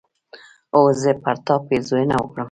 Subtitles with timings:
[0.73, 0.83] هو!
[1.01, 2.39] زه به پر تا پيرزوينه وکړم